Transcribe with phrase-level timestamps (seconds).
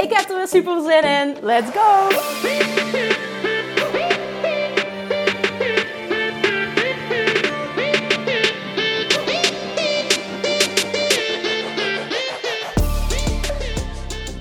[0.00, 1.36] Ik heb er weer super zin in.
[1.42, 2.08] Let's go!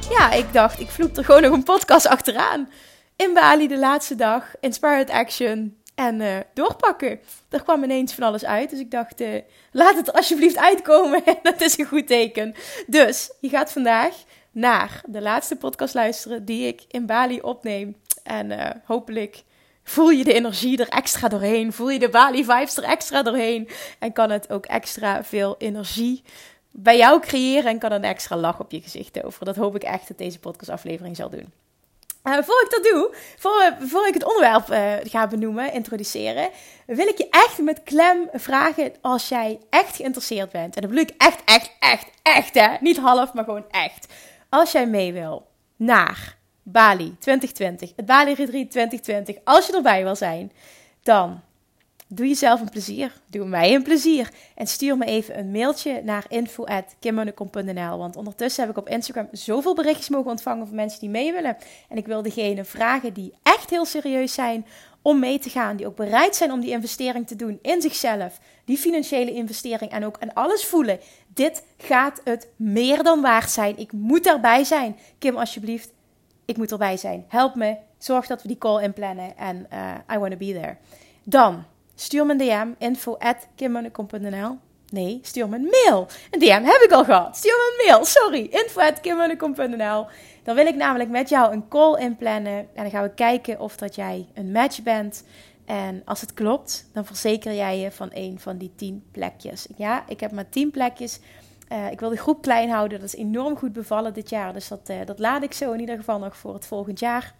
[0.09, 2.69] Ja, ik dacht, ik vloep er gewoon nog een podcast achteraan.
[3.15, 7.19] In Bali de laatste dag, Inspired Action en uh, doorpakken.
[7.49, 9.41] Er kwam ineens van alles uit, dus ik dacht, uh,
[9.71, 11.23] laat het alsjeblieft uitkomen.
[11.43, 12.55] dat is een goed teken.
[12.87, 14.13] Dus, je gaat vandaag
[14.57, 17.95] naar de laatste podcast luisteren die ik in Bali opneem.
[18.23, 19.43] En uh, hopelijk
[19.83, 21.73] voel je de energie er extra doorheen.
[21.73, 23.69] Voel je de Bali vibes er extra doorheen.
[23.99, 26.23] En kan het ook extra veel energie
[26.71, 27.71] bij jou creëren.
[27.71, 29.45] En kan een extra lach op je gezicht over.
[29.45, 31.53] Dat hoop ik echt dat deze podcastaflevering zal doen.
[32.23, 36.49] Uh, voor ik dat doe, voor, voor ik het onderwerp uh, ga benoemen, introduceren,
[36.85, 40.75] wil ik je echt met klem vragen als jij echt geïnteresseerd bent.
[40.75, 42.75] En dat bedoel ik echt, echt, echt, echt hè.
[42.79, 44.07] Niet half, maar gewoon echt.
[44.49, 50.15] Als jij mee wil naar Bali 2020, het Bali Retreat 2020, als je erbij wil
[50.15, 50.51] zijn,
[51.03, 51.41] dan
[52.07, 53.11] doe jezelf een plezier.
[53.29, 54.29] Doe mij een plezier.
[54.55, 57.97] En stuur me even een mailtje naar info.kimmonnekom.nl.
[57.97, 61.57] Want ondertussen heb ik op Instagram zoveel berichtjes mogen ontvangen van mensen die mee willen.
[61.89, 64.65] En ik wil degene vragen die echt heel serieus zijn
[65.07, 65.75] om mee te gaan.
[65.77, 68.39] Die ook bereid zijn om die investering te doen in zichzelf.
[68.65, 70.99] Die financiële investering en ook aan alles voelen.
[71.27, 73.77] Dit gaat het meer dan waard zijn.
[73.77, 74.97] Ik moet erbij zijn.
[75.17, 75.91] Kim, alsjeblieft.
[76.45, 77.25] Ik moet erbij zijn.
[77.27, 77.77] Help me.
[77.97, 79.37] Zorg dat we die call inplannen.
[79.37, 80.77] En uh, I want to be there.
[81.23, 81.63] Dan
[81.95, 82.85] stuur me een DM.
[82.85, 83.17] Info
[84.91, 86.07] Nee, stuur me een mail.
[86.31, 87.37] Een DM heb ik al gehad.
[87.37, 88.05] Stuur me een mail.
[88.05, 88.47] Sorry.
[88.51, 89.03] Info at
[90.43, 92.53] Dan wil ik namelijk met jou een call inplannen.
[92.53, 95.23] En dan gaan we kijken of dat jij een match bent.
[95.65, 99.67] En als het klopt, dan verzeker jij je van een van die tien plekjes.
[99.75, 101.19] Ja, ik heb maar tien plekjes.
[101.71, 102.99] Uh, ik wil de groep klein houden.
[102.99, 104.53] Dat is enorm goed bevallen dit jaar.
[104.53, 107.33] Dus dat, uh, dat laat ik zo in ieder geval nog voor het volgend jaar.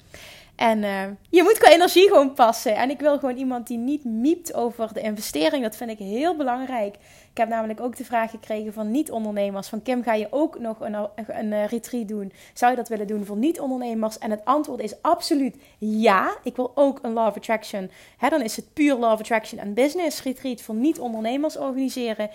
[0.56, 2.76] En uh, je moet qua energie gewoon passen.
[2.76, 5.64] En ik wil gewoon iemand die niet miept over de investering.
[5.64, 6.96] Dat vind ik heel belangrijk.
[7.38, 10.80] Ik heb namelijk ook de vraag gekregen van niet-ondernemers: van Kim, ga je ook nog
[10.80, 12.32] een, een, retreat doen?
[12.54, 14.18] Zou je dat willen doen voor niet-ondernemers?
[14.18, 16.38] En het antwoord is absoluut ja.
[16.44, 17.92] Ik wil ook een of Attraction.
[18.18, 22.30] Hè, dan is het puur of Attraction en Business retreat voor niet-ondernemers organiseren.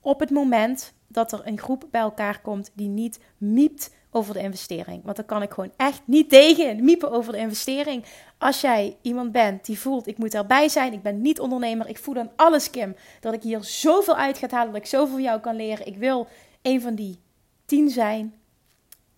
[0.00, 4.40] Op het moment dat er een groep bij elkaar komt die niet miept over de
[4.40, 5.04] investering.
[5.04, 8.04] Want dan kan ik gewoon echt niet tegen miepen over de investering.
[8.38, 11.98] Als jij iemand bent die voelt, ik moet erbij zijn, ik ben niet ondernemer, ik
[11.98, 15.22] voel dan alles, Kim, dat ik hier zoveel uit ga halen, dat ik zoveel van
[15.22, 15.86] jou kan leren.
[15.86, 16.28] Ik wil
[16.62, 17.18] een van die
[17.64, 18.34] tien zijn.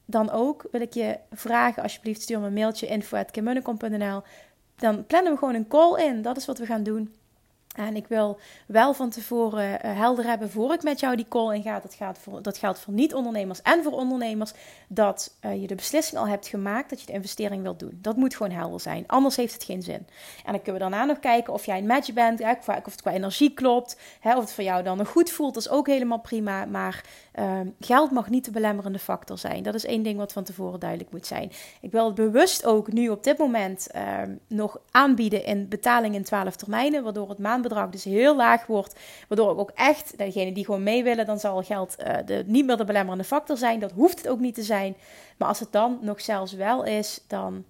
[0.05, 4.23] Dan ook wil ik je vragen, alsjeblieft stuur me een mailtje info.kimmunnekom.nl.
[4.77, 6.23] Dan plannen we gewoon een call in.
[6.23, 7.15] Dat is wat we gaan doen.
[7.77, 11.55] En ik wil wel van tevoren uh, helder hebben voor ik met jou die call
[11.55, 11.81] inga.
[11.81, 14.53] Dat, gaat dat geldt voor niet-ondernemers en voor ondernemers.
[14.89, 17.99] Dat uh, je de beslissing al hebt gemaakt dat je de investering wilt doen.
[18.03, 19.05] Dat moet gewoon helder zijn.
[19.07, 20.07] Anders heeft het geen zin.
[20.45, 22.41] En dan kunnen we daarna nog kijken of jij een match bent.
[22.41, 23.97] Of het qua energie klopt.
[24.23, 25.55] Of het voor jou dan nog goed voelt.
[25.55, 26.65] Dat is ook helemaal prima.
[26.65, 27.05] Maar
[27.41, 29.63] uh, geld mag niet de belemmerende factor zijn.
[29.63, 31.53] Dat is één ding wat van tevoren duidelijk moet zijn.
[31.81, 36.25] Ik wil het bewust ook nu op dit moment ehm, nog aanbieden in betaling in
[36.25, 37.03] 12 termijnen.
[37.03, 39.01] Waardoor het maand bedrag dus heel laag wordt.
[39.29, 42.77] Waardoor ook echt, degene die gewoon mee willen, dan zal geld uh, de, niet meer
[42.77, 43.81] de belemmerende factor zijn.
[43.81, 44.97] Dat hoeft het ook niet te zijn.
[45.37, 47.65] Maar als het dan nog zelfs wel is, dan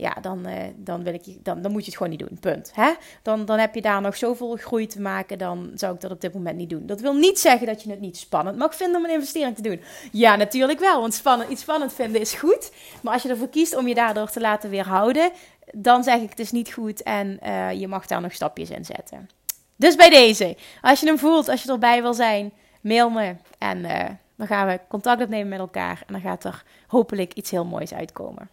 [0.00, 2.38] ja, dan, uh, dan, wil ik, dan, dan moet je het gewoon niet doen.
[2.40, 2.70] Punt.
[2.74, 2.92] Hè?
[3.22, 6.20] Dan, dan heb je daar nog zoveel groei te maken, dan zou ik dat op
[6.20, 6.86] dit moment niet doen.
[6.86, 9.62] Dat wil niet zeggen dat je het niet spannend mag vinden om een investering te
[9.62, 9.80] doen.
[10.12, 12.72] Ja, natuurlijk wel, want spannend, iets spannend vinden is goed.
[13.02, 15.30] Maar als je ervoor kiest om je daardoor te laten weerhouden,
[15.72, 18.84] dan zeg ik het is niet goed en uh, je mag daar nog stapjes in
[18.84, 19.28] zetten.
[19.76, 23.78] Dus bij deze, als je hem voelt, als je erbij wil zijn, mail me en
[23.78, 24.04] uh,
[24.36, 27.94] dan gaan we contact opnemen met elkaar en dan gaat er hopelijk iets heel moois
[27.94, 28.50] uitkomen.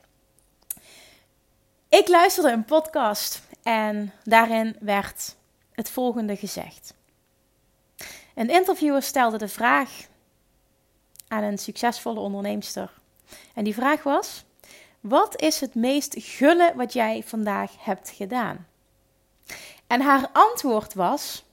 [1.98, 5.36] Ik luisterde een podcast en daarin werd
[5.72, 6.94] het volgende gezegd.
[8.36, 10.08] Een interviewer stelde de vraag
[11.28, 12.92] aan een succesvolle onderneemster.
[13.54, 14.44] En die vraag was:
[15.00, 18.68] Wat is het meest gulle wat jij vandaag hebt gedaan?
[19.88, 21.46] En haar antwoord was: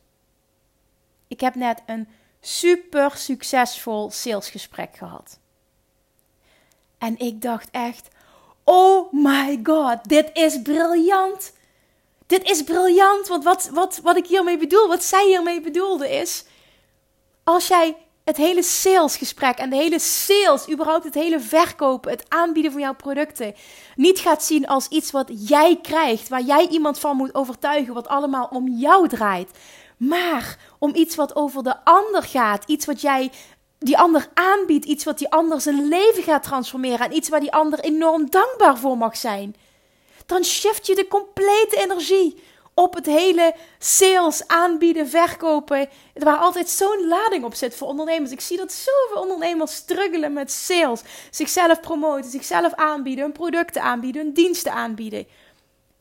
[1.29, 2.09] Ik heb net een
[2.41, 5.39] super succesvol salesgesprek gehad.
[6.99, 8.09] En ik dacht echt:
[8.65, 11.53] Oh my god, dit is briljant.
[12.27, 16.45] Dit is briljant, want wat, wat, wat ik hiermee bedoel, wat zij hiermee bedoelde is...
[17.45, 22.73] Als jij het hele salesgesprek en de hele sales, überhaupt het hele verkopen, het aanbieden
[22.73, 23.55] van jouw producten,
[23.97, 28.09] niet gaat zien als iets wat jij krijgt, waar jij iemand van moet overtuigen, wat
[28.09, 29.51] allemaal om jou draait,
[29.97, 33.31] maar om iets wat over de ander gaat, iets wat jij
[33.85, 37.53] die ander aanbiedt, iets wat die ander zijn leven gaat transformeren en iets waar die
[37.53, 39.57] ander enorm dankbaar voor mag zijn.
[40.27, 42.43] Dan shift je de complete energie
[42.75, 45.89] op het hele sales, aanbieden, verkopen.
[46.15, 48.31] Waar altijd zo'n lading op zit voor ondernemers.
[48.31, 51.01] Ik zie dat zoveel ondernemers struggelen met sales.
[51.31, 55.27] Zichzelf promoten, zichzelf aanbieden, hun producten aanbieden, hun diensten aanbieden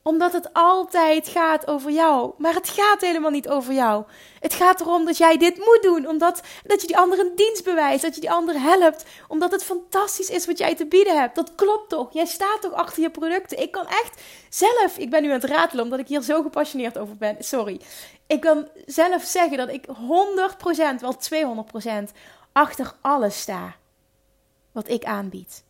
[0.06, 2.32] omdat het altijd gaat over jou.
[2.38, 4.04] Maar het gaat helemaal niet over jou.
[4.40, 6.08] Het gaat erom dat jij dit moet doen.
[6.08, 8.02] Omdat dat je die ander een dienst bewijst.
[8.02, 9.04] Dat je die ander helpt.
[9.28, 11.34] Omdat het fantastisch is wat jij te bieden hebt.
[11.34, 12.12] Dat klopt toch?
[12.12, 13.62] Jij staat toch achter je producten.
[13.62, 14.98] Ik kan echt zelf.
[14.98, 17.36] Ik ben nu aan het ratelen omdat ik hier zo gepassioneerd over ben.
[17.38, 17.80] Sorry.
[18.26, 19.92] Ik kan zelf zeggen dat ik 100%,
[21.00, 21.16] wel
[22.10, 22.12] 200%
[22.52, 23.76] achter alles sta.
[24.72, 25.64] Wat ik aanbied.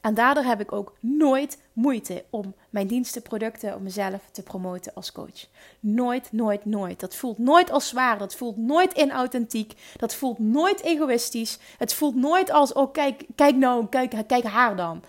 [0.00, 4.94] En daardoor heb ik ook nooit moeite om mijn diensten, producten, om mezelf te promoten
[4.94, 5.46] als coach.
[5.80, 7.00] Nooit, nooit, nooit.
[7.00, 8.18] Dat voelt nooit als zwaar.
[8.18, 9.72] Dat voelt nooit inauthentiek.
[9.96, 11.58] Dat voelt nooit egoïstisch.
[11.78, 15.02] Het voelt nooit als, oh kijk, kijk nou, kijk, kijk haar dan.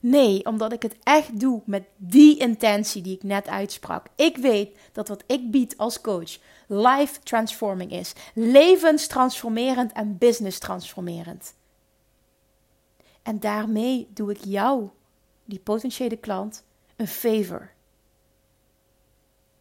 [0.00, 4.06] Nee, omdat ik het echt doe met die intentie die ik net uitsprak.
[4.14, 8.12] Ik weet dat wat ik bied als coach life transforming is.
[8.34, 11.54] Levenstransformerend en business transformerend.
[13.24, 14.88] En daarmee doe ik jou,
[15.44, 16.64] die potentiële klant,
[16.96, 17.70] een favor.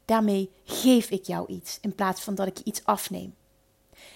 [0.05, 3.35] Daarmee geef ik jou iets in plaats van dat ik je iets afneem.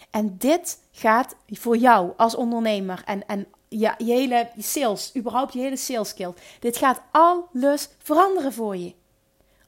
[0.09, 5.59] En dit gaat voor jou als ondernemer en, en ja, je hele sales, überhaupt je
[5.59, 6.33] hele sales skill.
[6.59, 8.93] Dit gaat alles veranderen voor je.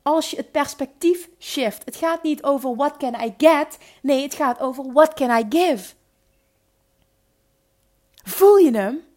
[0.01, 1.85] Als je het perspectief shift.
[1.85, 3.77] Het gaat niet over what can I get.
[4.01, 5.93] Nee, het gaat over what can I give.
[8.23, 9.08] Voel je hem?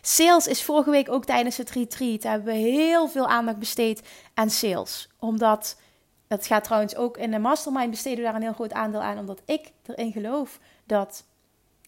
[0.00, 2.22] Sales is vorige week ook tijdens het retreat.
[2.22, 4.02] Daar hebben we heel veel aandacht besteed
[4.34, 5.08] aan sales.
[5.18, 5.80] Omdat,
[6.28, 9.18] dat gaat trouwens ook in de mastermind besteden we daar een heel groot aandeel aan.
[9.18, 11.24] Omdat ik erin geloof dat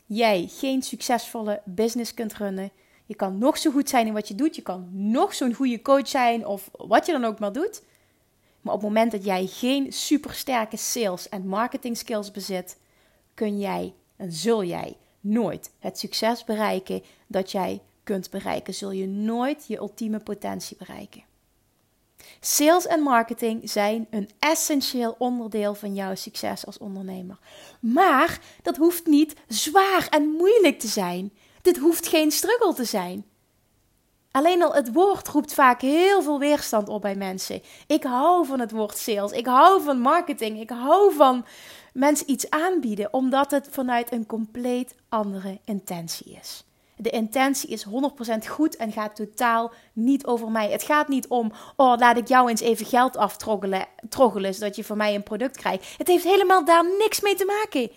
[0.07, 2.71] jij geen succesvolle business kunt runnen.
[3.07, 4.57] Je kan nog zo goed zijn in wat je doet.
[4.57, 7.83] Je kan nog zo'n goede coach zijn of wat je dan ook maar doet.
[8.61, 12.79] Maar op het moment dat jij geen supersterke sales en marketing skills bezit,
[13.35, 19.07] kun jij en zul jij nooit het succes bereiken dat jij kunt bereiken, zul je
[19.07, 21.23] nooit je ultieme potentie bereiken.
[22.41, 27.39] Sales en marketing zijn een essentieel onderdeel van jouw succes als ondernemer.
[27.81, 31.33] Maar dat hoeft niet zwaar en moeilijk te zijn.
[31.63, 33.25] Dit hoeft geen struggle te zijn.
[34.31, 37.63] Alleen al het woord roept vaak heel veel weerstand op bij mensen.
[37.87, 39.33] Ik hou van het woord sales.
[39.33, 40.61] Ik hou van marketing.
[40.61, 41.45] Ik hou van
[41.93, 46.63] mensen iets aanbieden, omdat het vanuit een compleet andere intentie is.
[46.99, 47.89] De intentie is 100%
[48.49, 50.71] goed en gaat totaal niet over mij.
[50.71, 54.97] Het gaat niet om, oh, laat ik jou eens even geld aftroggelen, zodat je van
[54.97, 55.99] mij een product krijgt.
[55.99, 57.91] Het heeft helemaal daar niks mee te maken.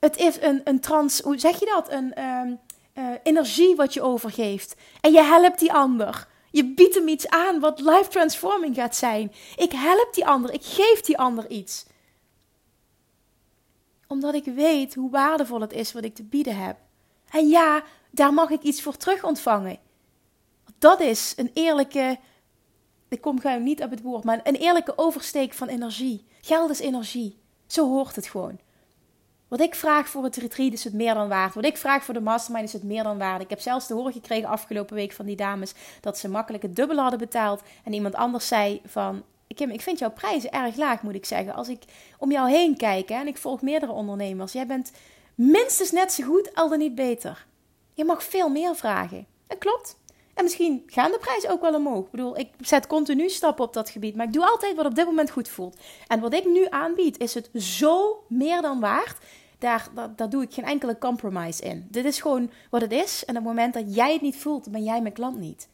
[0.00, 1.92] Het is een, een trans, hoe zeg je dat?
[1.92, 2.52] Een ehm,
[2.92, 4.74] eh, energie wat je overgeeft.
[5.00, 6.26] En je helpt die ander.
[6.50, 9.32] Je biedt hem iets aan wat life transforming gaat zijn.
[9.56, 11.86] Ik help die ander, ik geef die ander iets.
[14.06, 16.76] Omdat ik weet hoe waardevol het is wat ik te bieden heb.
[17.30, 17.82] En ja,
[18.14, 19.78] daar mag ik iets voor terug ontvangen.
[20.78, 22.18] Dat is een eerlijke,
[23.08, 26.26] ik kom gauw niet op het woord, maar een eerlijke oversteek van energie.
[26.40, 27.38] Geld is energie.
[27.66, 28.58] Zo hoort het gewoon.
[29.48, 31.54] Wat ik vraag voor het retreat is het meer dan waard.
[31.54, 33.42] Wat ik vraag voor de mastermind is het meer dan waard.
[33.42, 36.76] Ik heb zelfs te horen gekregen afgelopen week van die dames dat ze makkelijk het
[36.76, 37.62] dubbele hadden betaald.
[37.84, 39.22] En iemand anders zei van,
[39.54, 41.54] Kim, ik vind jouw prijzen erg laag, moet ik zeggen.
[41.54, 41.82] Als ik
[42.18, 44.92] om jou heen kijk hè, en ik volg meerdere ondernemers, jij bent
[45.34, 47.46] minstens net zo goed, al dan niet beter.
[47.94, 49.26] Je mag veel meer vragen.
[49.46, 49.96] Dat klopt.
[50.34, 52.04] En misschien gaan de prijzen ook wel omhoog.
[52.04, 54.16] Ik bedoel, ik zet continu stappen op dat gebied.
[54.16, 55.76] Maar ik doe altijd wat op dit moment goed voelt.
[56.06, 59.18] En wat ik nu aanbied, is het zo meer dan waard.
[59.58, 61.86] Daar, daar, doe ik geen enkele compromise in.
[61.90, 63.24] Dit is gewoon wat het is.
[63.24, 65.68] En op het moment dat jij het niet voelt, ben jij mijn klant niet.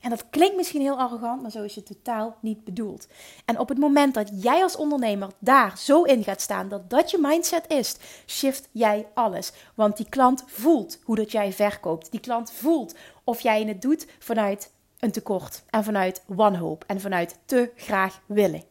[0.00, 3.06] En dat klinkt misschien heel arrogant, maar zo is het totaal niet bedoeld.
[3.44, 7.10] En op het moment dat jij als ondernemer daar zo in gaat staan dat dat
[7.10, 9.52] je mindset is, shift jij alles.
[9.74, 12.10] Want die klant voelt hoe dat jij verkoopt.
[12.10, 17.38] Die klant voelt of jij het doet vanuit een tekort en vanuit wanhoop en vanuit
[17.44, 18.64] te graag willen.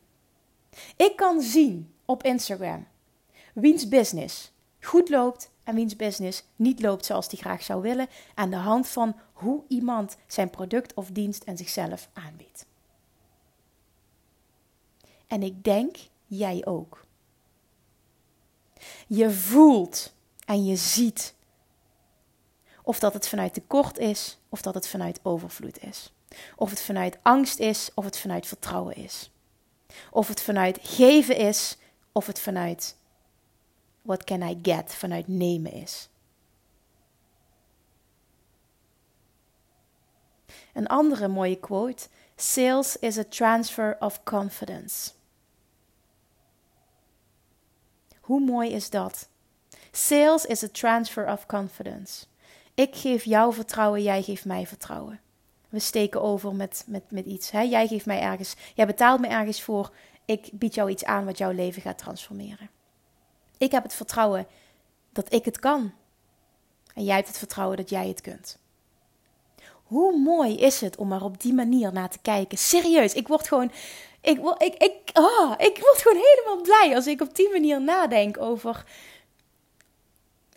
[0.97, 2.87] Ik kan zien op Instagram
[3.53, 4.51] wiens business
[4.81, 8.87] goed loopt en wiens business niet loopt zoals die graag zou willen aan de hand
[8.87, 12.65] van hoe iemand zijn product of dienst en zichzelf aanbiedt.
[15.27, 17.05] En ik denk jij ook.
[19.07, 20.13] Je voelt
[20.45, 21.33] en je ziet
[22.81, 26.13] of dat het vanuit tekort is of dat het vanuit overvloed is.
[26.55, 29.31] Of het vanuit angst is of het vanuit vertrouwen is.
[30.11, 31.77] Of het vanuit geven is
[32.11, 32.95] of het vanuit
[34.01, 36.09] what can I get, vanuit nemen is.
[40.73, 45.11] Een andere mooie quote: Sales is a transfer of confidence.
[48.19, 49.27] Hoe mooi is dat?
[49.91, 52.25] Sales is a transfer of confidence.
[52.73, 55.19] Ik geef jou vertrouwen, jij geeft mij vertrouwen.
[55.69, 57.51] We steken over met, met, met iets.
[57.51, 57.61] Hè?
[57.61, 59.91] Jij geeft mij ergens, jij betaalt me ergens voor.
[60.25, 62.69] Ik bied jou iets aan wat jouw leven gaat transformeren.
[63.57, 64.47] Ik heb het vertrouwen
[65.11, 65.93] dat ik het kan.
[66.93, 68.57] En jij hebt het vertrouwen dat jij het kunt.
[69.85, 72.57] Hoe mooi is het om er op die manier naar te kijken?
[72.57, 73.71] Serieus, ik word gewoon.
[74.21, 78.37] Ik, ik, ik, oh, ik word gewoon helemaal blij als ik op die manier nadenk
[78.37, 78.85] over.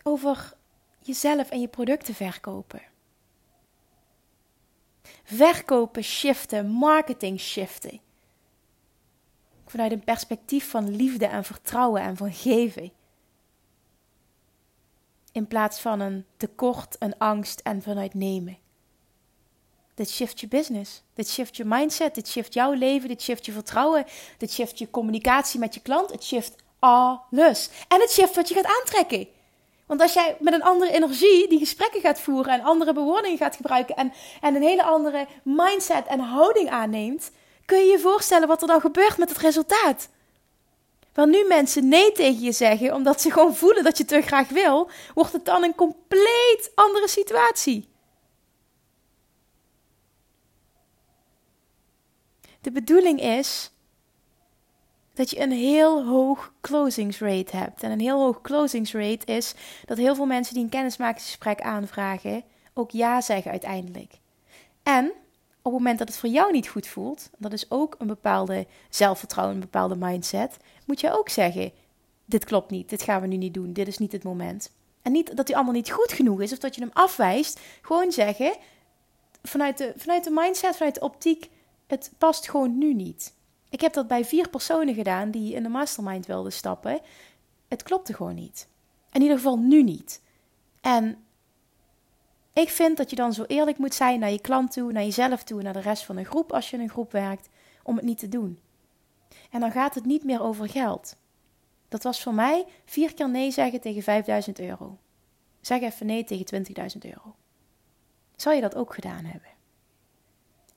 [0.03, 0.53] over
[1.01, 2.81] jezelf en je producten verkopen.
[5.23, 7.99] Verkopen shiften, marketing shiften.
[9.65, 12.91] Vanuit een perspectief van liefde en vertrouwen en van geven.
[15.31, 18.57] In plaats van een tekort, een angst en vanuit nemen.
[19.99, 21.01] Dit shift je business.
[21.13, 22.15] Dit shift je mindset.
[22.15, 23.07] Dit shift jouw leven.
[23.07, 24.05] Dit shift je vertrouwen.
[24.37, 26.11] Dit shift je communicatie met je klant.
[26.11, 27.69] Het shift alles.
[27.87, 29.27] En het shift wat je gaat aantrekken.
[29.85, 33.55] Want als jij met een andere energie die gesprekken gaat voeren en andere bewoordingen gaat
[33.55, 37.31] gebruiken en, en een hele andere mindset en houding aanneemt,
[37.65, 40.09] kun je je voorstellen wat er dan gebeurt met het resultaat.
[41.13, 44.49] Waar nu mensen nee tegen je zeggen omdat ze gewoon voelen dat je te graag
[44.49, 47.88] wil, wordt het dan een compleet andere situatie.
[52.69, 53.71] De bedoeling is
[55.13, 57.83] dat je een heel hoog closingsrate hebt.
[57.83, 59.53] En een heel hoog closingsrate is
[59.85, 64.13] dat heel veel mensen die een kennismakingsgesprek aanvragen ook ja zeggen uiteindelijk.
[64.83, 65.05] En
[65.61, 68.67] op het moment dat het voor jou niet goed voelt, dat is ook een bepaalde
[68.89, 71.71] zelfvertrouwen, een bepaalde mindset, moet je ook zeggen:
[72.25, 74.71] dit klopt niet, dit gaan we nu niet doen, dit is niet het moment.
[75.01, 78.11] En niet dat die ander niet goed genoeg is of dat je hem afwijst, gewoon
[78.11, 78.57] zeggen
[79.43, 81.49] vanuit de, vanuit de mindset, vanuit de optiek
[81.89, 83.33] het past gewoon nu niet.
[83.69, 86.99] Ik heb dat bij vier personen gedaan die in de mastermind wilden stappen.
[87.67, 88.67] Het klopte gewoon niet.
[89.11, 90.21] In ieder geval nu niet.
[90.81, 91.23] En
[92.53, 95.43] ik vind dat je dan zo eerlijk moet zijn naar je klant toe, naar jezelf
[95.43, 97.49] toe, naar de rest van een groep als je in een groep werkt,
[97.83, 98.59] om het niet te doen.
[99.51, 101.15] En dan gaat het niet meer over geld.
[101.87, 104.97] Dat was voor mij vier keer nee zeggen tegen 5000 euro.
[105.61, 107.35] Zeg even nee tegen 20.000 euro.
[108.35, 109.58] Zou je dat ook gedaan hebben?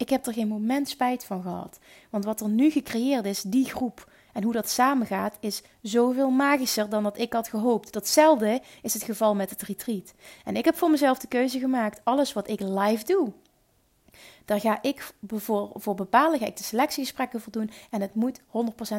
[0.02, 1.78] Ik heb er geen moment spijt van gehad.
[2.10, 6.88] Want wat er nu gecreëerd is, die groep en hoe dat samengaat, is zoveel magischer
[6.88, 7.92] dan dat ik had gehoopt.
[7.92, 10.14] Datzelfde is het geval met het retreat.
[10.44, 13.32] En ik heb voor mezelf de keuze gemaakt: alles wat ik live doe.
[14.44, 17.70] Daar ga ik voor, voor bepalen, ga ik de selectiegesprekken voor doen.
[17.90, 18.42] En het moet 100%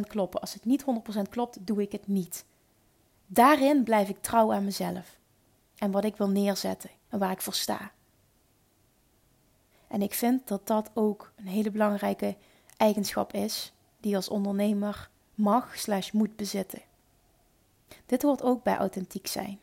[0.08, 0.42] kloppen.
[0.42, 0.86] Als het niet
[1.18, 2.46] 100% klopt, doe ik het niet.
[3.28, 5.18] Daarin blijf ik trouw aan mezelf.
[5.78, 7.92] En wat ik wil neerzetten en waar ik voor sta.
[9.94, 12.36] En ik vind dat dat ook een hele belangrijke
[12.78, 16.82] eigenschap is die je als ondernemer mag slash moet bezitten.
[18.06, 19.60] Dit hoort ook bij authentiek zijn.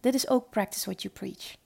[0.00, 1.56] Dit is ook practice what you preach.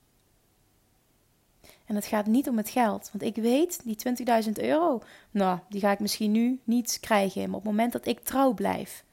[1.85, 3.11] En het gaat niet om het geld.
[3.13, 3.97] Want ik weet, die
[4.45, 7.47] 20.000 euro, nou, die ga ik misschien nu niet krijgen.
[7.47, 9.05] Maar op het moment dat ik trouw blijf.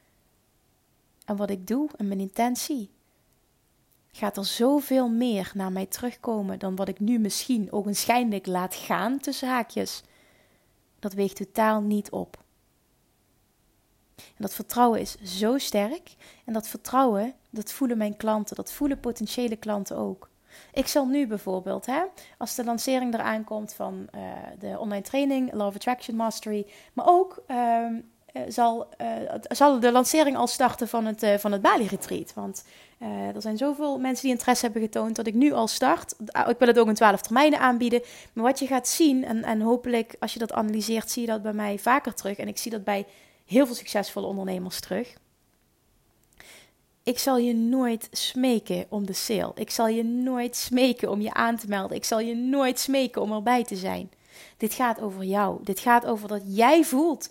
[1.26, 2.90] En wat ik doe en mijn intentie
[4.12, 9.20] gaat er zoveel meer naar mij terugkomen dan wat ik nu misschien ogenschijnlijk laat gaan
[9.20, 10.04] tussen haakjes.
[11.00, 12.44] Dat weegt totaal niet op.
[14.16, 16.16] En dat vertrouwen is zo sterk.
[16.46, 20.30] En dat vertrouwen, dat voelen mijn klanten, dat voelen potentiële klanten ook.
[20.74, 22.04] Ik zal nu bijvoorbeeld, hè,
[22.38, 24.22] als de lancering eraan komt van uh,
[24.60, 27.44] de online training, Love Attraction Mastery, maar ook
[28.34, 29.08] uh, zal, uh,
[29.42, 32.34] zal de lancering al starten van het, van het Bali Retreat.
[32.34, 32.64] Want
[33.02, 36.16] uh, er zijn zoveel mensen die interesse hebben getoond dat ik nu al start.
[36.26, 38.02] Ah, ik wil het ook in 12 termijnen aanbieden.
[38.34, 41.42] Maar wat je gaat zien, en, en hopelijk als je dat analyseert, zie je dat
[41.42, 42.38] bij mij vaker terug.
[42.38, 43.06] En ik zie dat bij
[43.46, 45.14] heel veel succesvolle ondernemers terug.
[47.04, 49.52] Ik zal je nooit smeken om de sale.
[49.56, 51.98] Ik zal je nooit smeken om je aan te melden.
[51.98, 54.12] Ik zal je nooit smeken om erbij te zijn.
[54.58, 55.64] Dit gaat over jou.
[55.64, 57.30] Dit gaat over dat jij voelt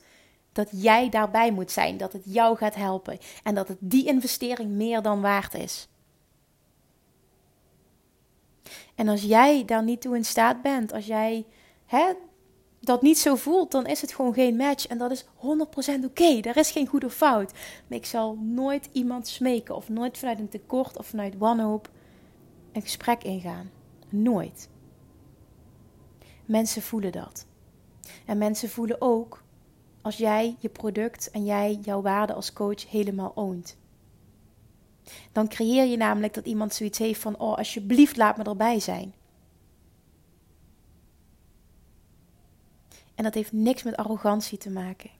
[0.53, 4.71] dat jij daarbij moet zijn, dat het jou gaat helpen en dat het die investering
[4.71, 5.89] meer dan waard is.
[8.95, 11.47] En als jij daar niet toe in staat bent, als jij
[11.87, 12.13] hè,
[12.81, 14.87] dat niet zo voelt, dan is het gewoon geen match.
[14.87, 16.05] En dat is 100% oké.
[16.05, 16.41] Okay.
[16.41, 17.53] Er is geen goed of fout.
[17.87, 21.91] Maar ik zal nooit iemand smeken of nooit vanuit een tekort of vanuit wanhoop
[22.73, 23.71] een gesprek ingaan.
[24.09, 24.69] Nooit.
[26.45, 27.47] Mensen voelen dat.
[28.27, 29.43] En mensen voelen ook
[30.03, 33.77] als jij je product en jij jouw waarde als coach helemaal oont.
[35.33, 39.15] Dan creëer je namelijk dat iemand zoiets heeft van: oh, alsjeblieft, laat me erbij zijn.
[43.15, 45.11] En dat heeft niks met arrogantie te maken.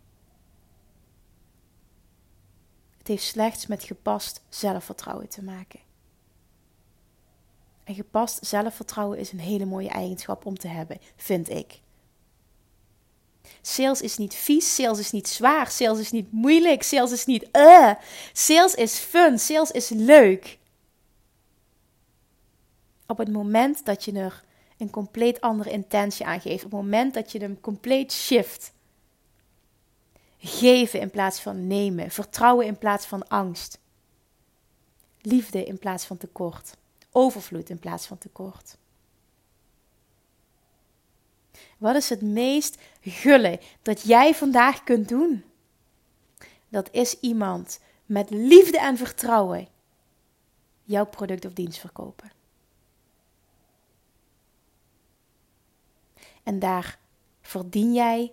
[2.99, 5.81] Het heeft slechts met gepast zelfvertrouwen te maken.
[7.85, 11.81] En gepast zelfvertrouwen is een hele mooie eigenschap om te hebben, vind ik.
[13.63, 17.49] Sales is niet vies, sales is niet zwaar, sales is niet moeilijk, sales is niet
[17.53, 17.93] uh.
[18.33, 20.59] Sales is fun, sales is leuk.
[23.07, 24.45] Op het moment dat je er
[24.79, 28.73] een compleet andere intentie aan geeft, op het moment dat je hem compleet shift.
[30.39, 33.79] Geven in plaats van nemen, vertrouwen in plaats van angst.
[35.21, 36.77] Liefde in plaats van tekort,
[37.11, 38.77] overvloed in plaats van tekort.
[41.79, 45.45] Wat is het meest gulle dat jij vandaag kunt doen?
[46.69, 49.69] Dat is iemand met liefde en vertrouwen
[50.83, 52.31] jouw product of dienst verkopen.
[56.43, 56.99] En daar
[57.41, 58.33] verdien jij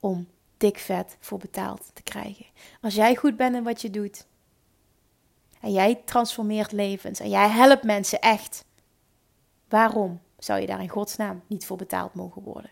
[0.00, 2.46] om dik vet voor betaald te krijgen.
[2.80, 4.26] Als jij goed bent in wat je doet.
[5.60, 7.20] En jij transformeert levens.
[7.20, 8.64] En jij helpt mensen echt.
[9.68, 12.70] Waarom zou je daar in godsnaam niet voor betaald mogen worden?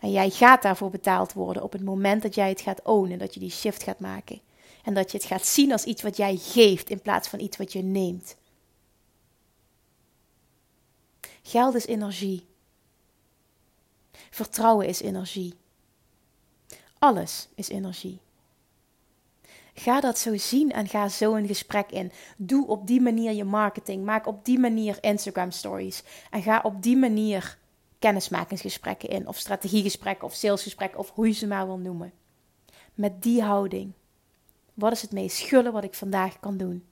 [0.00, 3.34] En jij gaat daarvoor betaald worden op het moment dat jij het gaat ownen, dat
[3.34, 4.40] je die shift gaat maken.
[4.82, 7.56] En dat je het gaat zien als iets wat jij geeft in plaats van iets
[7.56, 8.36] wat je neemt.
[11.42, 12.46] Geld is energie.
[14.30, 15.54] Vertrouwen is energie.
[16.98, 18.20] Alles is energie.
[19.74, 22.12] Ga dat zo zien en ga zo een gesprek in.
[22.36, 24.04] Doe op die manier je marketing.
[24.04, 26.02] Maak op die manier Instagram stories.
[26.30, 27.58] En ga op die manier
[27.98, 29.28] kennismakingsgesprekken in.
[29.28, 32.12] Of strategiegesprekken of salesgesprekken of hoe je ze maar wil noemen.
[32.94, 33.92] Met die houding.
[34.74, 36.84] Wat is het meest gulle wat ik vandaag kan doen?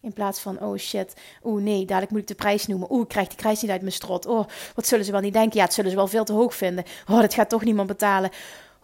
[0.00, 2.92] In plaats van, oh shit, oeh nee, dadelijk moet ik de prijs noemen.
[2.92, 4.26] Oeh, ik krijg die prijs niet uit mijn strot.
[4.26, 5.58] Oh, wat zullen ze wel niet denken?
[5.58, 6.84] Ja, het zullen ze wel veel te hoog vinden.
[7.08, 8.30] Oh, dat gaat toch niemand betalen.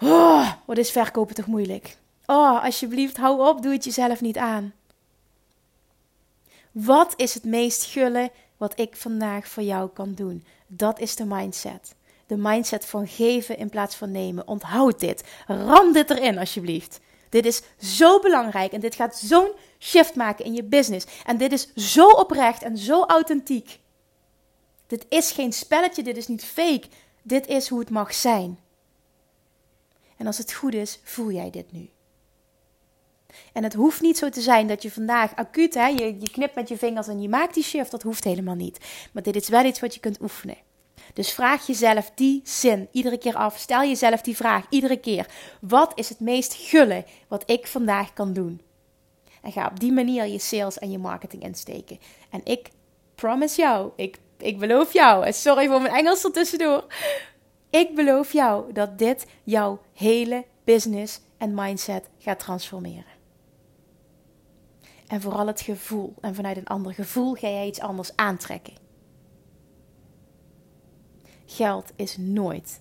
[0.00, 1.96] Oh, wat is verkopen toch moeilijk?
[2.30, 4.72] Oh, alsjeblieft, hou op, doe het jezelf niet aan.
[6.72, 10.44] Wat is het meest gulle wat ik vandaag voor jou kan doen?
[10.66, 11.94] Dat is de mindset.
[12.26, 14.48] De mindset van geven in plaats van nemen.
[14.48, 15.24] Onthoud dit.
[15.46, 17.00] Ram dit erin, alsjeblieft.
[17.28, 21.06] Dit is zo belangrijk en dit gaat zo'n shift maken in je business.
[21.24, 23.78] En dit is zo oprecht en zo authentiek.
[24.86, 26.86] Dit is geen spelletje, dit is niet fake.
[27.22, 28.58] Dit is hoe het mag zijn.
[30.16, 31.90] En als het goed is, voel jij dit nu.
[33.52, 36.54] En het hoeft niet zo te zijn dat je vandaag acuut, hè, je, je knipt
[36.54, 37.90] met je vingers en je maakt die shift.
[37.90, 38.78] Dat hoeft helemaal niet.
[39.12, 40.56] Maar dit is wel iets wat je kunt oefenen.
[41.14, 43.58] Dus vraag jezelf die zin iedere keer af.
[43.58, 45.26] Stel jezelf die vraag iedere keer.
[45.60, 48.60] Wat is het meest gulle wat ik vandaag kan doen?
[49.42, 51.98] En ga op die manier je sales en je marketing insteken.
[52.30, 52.70] En ik
[53.14, 56.86] promise jou, ik, ik beloof jou, sorry voor mijn Engels er tussendoor.
[57.70, 63.19] Ik beloof jou dat dit jouw hele business en mindset gaat transformeren.
[65.10, 66.14] En vooral het gevoel.
[66.20, 68.74] En vanuit een ander gevoel ga jij iets anders aantrekken.
[71.46, 72.80] Geld is nooit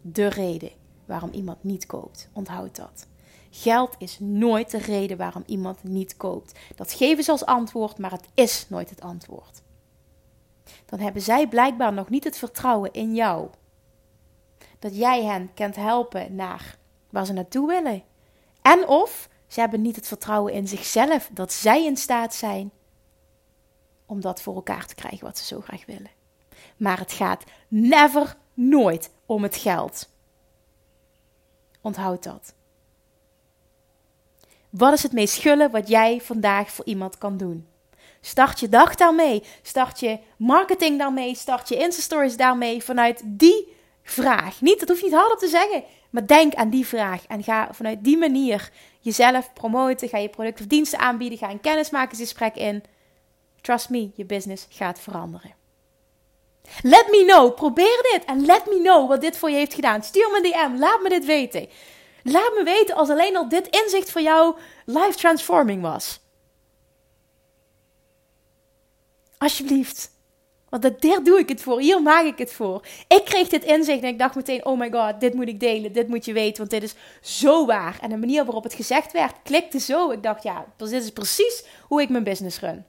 [0.00, 0.70] de reden
[1.04, 2.28] waarom iemand niet koopt.
[2.32, 3.06] Onthoud dat.
[3.50, 6.58] Geld is nooit de reden waarom iemand niet koopt.
[6.76, 9.62] Dat geven ze als antwoord, maar het is nooit het antwoord.
[10.86, 13.48] Dan hebben zij blijkbaar nog niet het vertrouwen in jou.
[14.78, 16.78] Dat jij hen kunt helpen naar
[17.10, 18.02] waar ze naartoe willen.
[18.62, 22.70] En of ze hebben niet het vertrouwen in zichzelf dat zij in staat zijn
[24.06, 26.10] om dat voor elkaar te krijgen wat ze zo graag willen.
[26.76, 30.08] Maar het gaat never, nooit om het geld.
[31.80, 32.54] Onthoud dat.
[34.70, 37.66] Wat is het meest gulle wat jij vandaag voor iemand kan doen?
[38.20, 39.42] Start je dag daarmee.
[39.62, 41.34] Start je marketing daarmee.
[41.34, 42.82] Start je Insta-stories daarmee.
[42.82, 44.60] Vanuit die vraag.
[44.60, 45.84] Niet, dat hoef je niet hardop te zeggen.
[46.10, 47.26] Maar denk aan die vraag.
[47.26, 50.08] En ga vanuit die manier jezelf promoten.
[50.08, 51.38] Ga je producten of diensten aanbieden.
[51.38, 52.82] Ga een kennismakersgesprek in.
[53.60, 55.54] Trust me, je business gaat veranderen.
[56.82, 57.54] Let me know.
[57.54, 60.02] Probeer dit en let me know wat dit voor je heeft gedaan.
[60.02, 60.78] Stuur me een DM.
[60.78, 61.68] Laat me dit weten.
[62.22, 66.20] Laat me weten als alleen al dit inzicht voor jou life transforming was.
[69.38, 70.15] Alsjeblieft.
[70.68, 71.80] Want dat, daar doe ik het voor.
[71.80, 72.86] Hier maak ik het voor.
[73.08, 75.92] Ik kreeg dit inzicht en ik dacht meteen: oh my god, dit moet ik delen.
[75.92, 77.98] Dit moet je weten, want dit is zo waar.
[78.00, 80.10] En de manier waarop het gezegd werd, klikte zo.
[80.10, 82.84] Ik dacht: ja, dit is precies hoe ik mijn business run.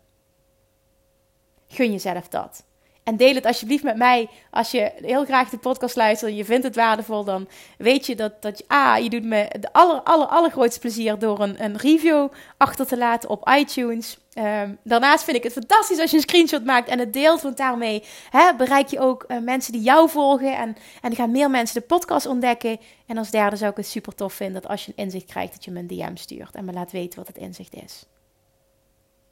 [1.67, 2.65] Gun jezelf dat.
[3.03, 4.29] En deel het alsjeblieft met mij.
[4.51, 8.15] Als je heel graag de podcast luistert en je vindt het waardevol, dan weet je
[8.15, 11.77] dat, dat je, ah, je doet me de aller, aller, allergrootste plezier door een, een
[11.77, 14.17] review achter te laten op iTunes.
[14.37, 17.57] Ehm, daarnaast vind ik het fantastisch als je een screenshot maakt en het deelt, want
[17.57, 21.81] daarmee hè, bereik je ook uh, mensen die jou volgen en, en gaan meer mensen
[21.81, 22.79] de podcast ontdekken.
[23.05, 25.53] En als derde zou ik het super tof vinden dat als je een inzicht krijgt,
[25.53, 28.05] dat je me een DM stuurt en me laat weten wat het inzicht is.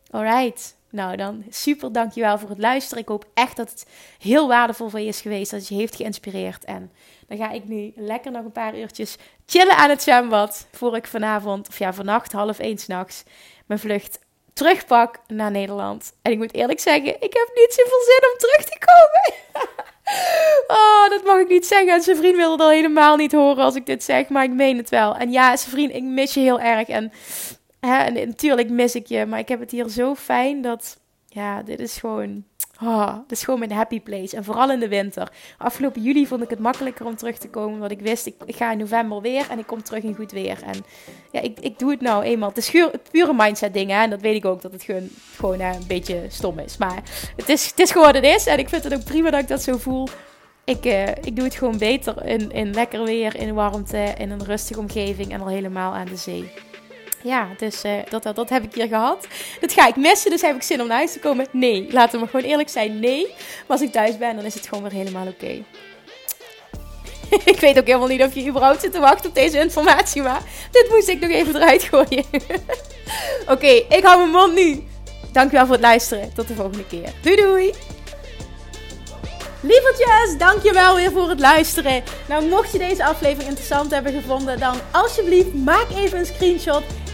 [0.09, 0.75] Alright.
[0.89, 3.03] Nou, dan super dankjewel voor het luisteren.
[3.03, 3.85] Ik hoop echt dat het
[4.19, 5.51] heel waardevol voor je is geweest.
[5.51, 6.65] Dat het je heeft geïnspireerd.
[6.65, 6.91] En
[7.27, 10.67] dan ga ik nu lekker nog een paar uurtjes chillen aan het zwembad.
[10.71, 13.23] Voor ik vanavond, of ja, vannacht half één s'nachts,
[13.65, 14.19] mijn vlucht
[14.55, 16.13] terugpak naar Nederland.
[16.21, 19.39] En ik moet eerlijk zeggen, ik heb niet zoveel zin om terug te komen.
[20.79, 21.93] oh, dat mag ik niet zeggen.
[21.93, 24.29] En zijn vriend wilde dat helemaal niet horen als ik dit zeg.
[24.29, 25.15] Maar ik meen het wel.
[25.15, 26.87] En ja, zijn vriend, ik mis je heel erg.
[26.87, 27.11] En
[27.85, 31.63] Hè, en natuurlijk mis ik je, maar ik heb het hier zo fijn dat, ja,
[31.63, 32.45] dit is gewoon,
[32.81, 34.35] oh, dit is gewoon mijn happy place.
[34.35, 35.31] En vooral in de winter.
[35.57, 38.71] Afgelopen juli vond ik het makkelijker om terug te komen, want ik wist, ik, ga
[38.71, 40.63] in november weer en ik kom terug in goed weer.
[40.63, 40.85] En
[41.31, 42.49] ja, ik, ik doe het nou eenmaal.
[42.49, 42.71] Het is
[43.11, 46.59] pure mindset dingen, en dat weet ik ook, dat het gewoon, gewoon een beetje stom
[46.59, 46.77] is.
[46.77, 47.01] Maar
[47.35, 49.41] het is, het is gewoon wat het is en ik vind het ook prima dat
[49.41, 50.07] ik dat zo voel.
[50.63, 54.43] Ik, uh, ik doe het gewoon beter in, in lekker weer, in warmte, in een
[54.43, 56.51] rustige omgeving en al helemaal aan de zee
[57.25, 59.27] ja, dus uh, dat, dat, dat heb ik hier gehad.
[59.59, 61.47] Dat ga ik missen, dus heb ik zin om naar huis te komen?
[61.51, 63.27] Nee, laten we gewoon eerlijk zijn, nee.
[63.27, 65.63] Maar als ik thuis ben, dan is het gewoon weer helemaal oké.
[67.53, 70.41] ik weet ook helemaal niet of je überhaupt zit te wachten op deze informatie, maar
[70.71, 72.25] dit moest ik nog even eruit gooien.
[73.53, 74.83] oké, ik hou mijn mond nu.
[75.31, 76.33] Dankjewel voor het luisteren.
[76.33, 77.13] Tot de volgende keer.
[77.21, 77.73] Doei doei!
[79.59, 82.03] Lievertjes, dankjewel weer voor het luisteren.
[82.27, 86.83] Nou, mocht je deze aflevering interessant hebben gevonden, dan alsjeblieft maak even een screenshot